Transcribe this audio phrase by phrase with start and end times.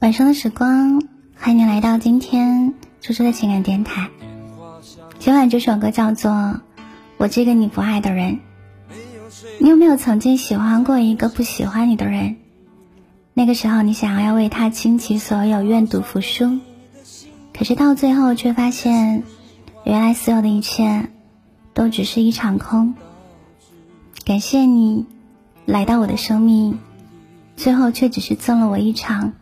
[0.00, 1.00] 晚上的时光，
[1.36, 4.10] 欢迎你来到今天猪猪的情感电台。
[5.20, 6.32] 今晚这首歌叫做
[7.18, 8.32] 《我这个你不爱的人》。
[9.60, 12.41] 你有没有曾经喜欢过一个不喜欢你的人？
[13.34, 16.58] 那个时候，你想要为他倾其所有，愿赌服输，
[17.56, 19.22] 可是到最后却发现，
[19.84, 21.08] 原来所有的一切
[21.72, 22.94] 都只是一场空。
[24.24, 25.06] 感谢你
[25.64, 26.78] 来到我的生命，
[27.56, 29.32] 最后却只是赠了我一场。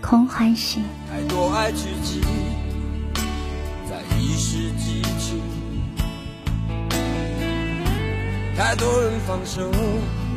[0.00, 0.80] 空欢喜。
[1.10, 2.22] 太多爱聚集
[3.86, 5.38] 在一时激情，
[8.56, 9.70] 太多人放手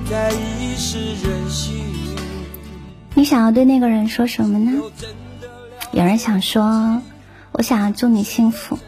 [0.10, 1.43] 在一时任性。
[3.16, 4.82] 你想要对那个人说什么呢？
[5.92, 7.02] 有人想说，
[7.52, 8.80] 我想要祝你幸福，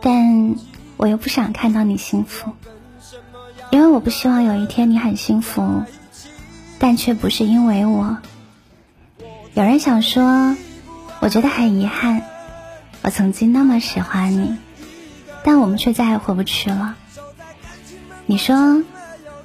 [0.00, 0.54] 但
[0.96, 2.52] 我又不想看到你幸福，
[3.70, 5.82] 因为我不希望有一天你很幸福，
[6.78, 8.18] 但却不是因为我。
[9.54, 10.56] 有人想说，
[11.20, 12.22] 我觉得很遗憾，
[13.02, 14.56] 我曾经那么喜欢你，
[15.42, 16.94] 但我们却再也回不去了。
[18.26, 18.84] 你说，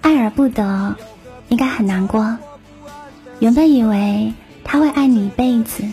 [0.01, 0.95] 爱而不得，
[1.47, 2.37] 应该很难过。
[3.41, 5.83] 原本以为他会爱你一辈子，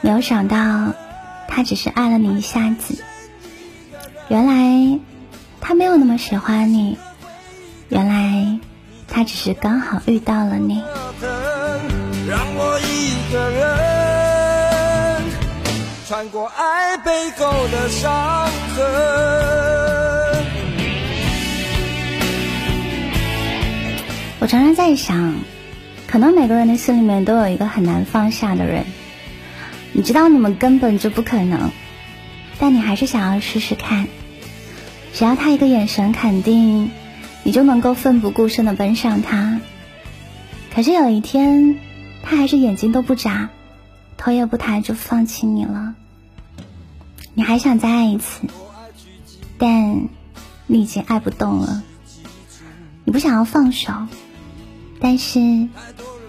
[0.00, 0.94] 没有想到
[1.46, 3.04] 他只是爱了你一下子。
[4.28, 4.98] 原来
[5.60, 6.96] 他没有那么喜欢你，
[7.90, 8.58] 原来
[9.08, 10.82] 他只是刚好遇到了你。
[12.26, 15.24] 让我一个人
[16.06, 18.86] 穿过爱背后的伤痕。
[24.40, 25.34] 我常常在想，
[26.08, 28.84] 可能每个人的心里面都有一个很难放下的人。
[29.92, 31.70] 你知道你们根本就不可能，
[32.58, 34.08] 但你还是想要试试看。
[35.14, 36.90] 只要他一个眼神肯定，
[37.44, 39.60] 你就能够奋不顾身的奔上他。
[40.74, 41.78] 可是有一天。
[42.20, 43.48] 他还是眼睛都不眨，
[44.18, 45.94] 头也不抬就放弃你了。
[47.32, 48.42] 你还想再爱一次，
[49.56, 50.08] 但
[50.66, 51.82] 你已经爱不动了。
[53.04, 53.92] 你不想要放手，
[55.00, 55.68] 但是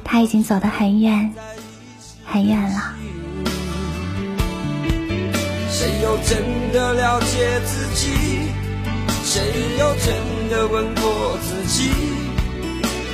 [0.03, 1.33] 他已经走得很远，
[2.25, 2.95] 很远了。
[5.69, 8.11] 谁又真的了解自己？
[9.23, 9.41] 谁
[9.79, 11.91] 又真的问过自己？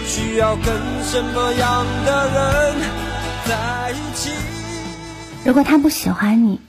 [0.08, 0.66] 需要跟
[1.04, 2.76] 什么样的人
[3.46, 4.32] 在一起？
[5.44, 6.60] 如果他不喜欢你，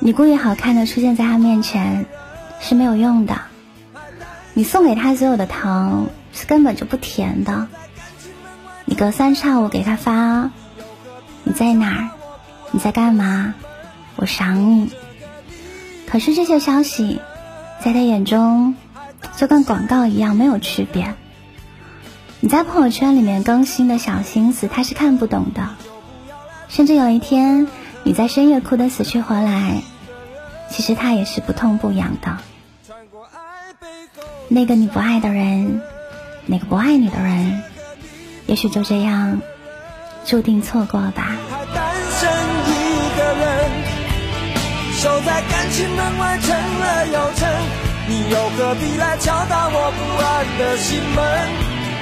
[0.00, 2.06] 你故意好看的出现在他面前
[2.60, 3.38] 是没有用的。
[4.54, 7.68] 你送给他所有的糖是根本就不甜的。
[8.98, 10.50] 隔三差五给他发
[11.44, 12.10] 你在哪儿？
[12.72, 13.54] 你在干嘛？
[14.16, 14.90] 我想你。
[16.08, 17.20] 可是这些消息
[17.80, 18.74] 在他眼中
[19.36, 21.14] 就跟广告一样没有区别。
[22.40, 25.68] 你在朋友圈里面更新的小心思，他是看不懂的。
[26.68, 27.68] 甚至有一天，
[28.02, 29.80] 你在深夜哭得死去活来，
[30.70, 32.38] 其实他也是不痛不痒的。
[34.48, 35.82] 那个你不爱的人，
[36.46, 37.62] 那个不爱你的人，
[38.48, 39.38] 也许就这样
[40.24, 41.36] 注定错过吧。
[41.74, 42.28] 单身
[42.64, 42.72] 一
[43.16, 43.44] 个人
[44.96, 47.46] 守在感情门外，成了又成，
[48.08, 51.22] 你又何必来敲打我不安的心门？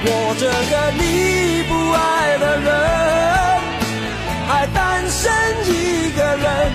[0.05, 2.67] 我这个你不爱的人，
[4.47, 5.29] 还单身
[5.67, 6.71] 一个人，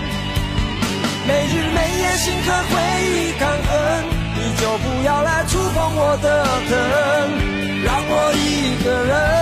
[1.26, 2.72] 没日没夜心和回
[3.08, 3.72] 忆抗衡，
[4.36, 6.70] 你就不要来触碰我的疼，
[7.86, 9.41] 让我一个人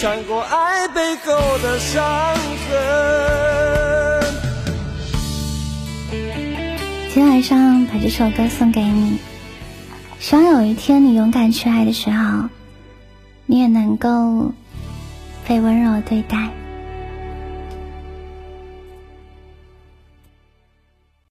[0.00, 2.72] 穿过爱背后的伤痕。
[7.12, 9.18] 今天晚上把这首歌送给你。
[10.18, 12.48] 希望有一天你勇敢去爱的时候，
[13.44, 14.54] 你也能够
[15.46, 16.48] 被温柔对待。